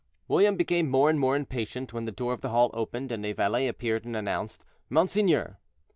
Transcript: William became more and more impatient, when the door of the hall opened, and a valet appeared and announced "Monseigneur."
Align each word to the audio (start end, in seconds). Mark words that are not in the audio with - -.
William 0.27 0.55
became 0.55 0.89
more 0.89 1.11
and 1.11 1.19
more 1.19 1.35
impatient, 1.35 1.93
when 1.93 2.05
the 2.05 2.11
door 2.11 2.33
of 2.33 2.41
the 2.41 2.49
hall 2.49 2.71
opened, 2.73 3.11
and 3.11 3.23
a 3.23 3.33
valet 3.33 3.67
appeared 3.67 4.03
and 4.03 4.15
announced 4.15 4.65
"Monseigneur." 4.89 5.59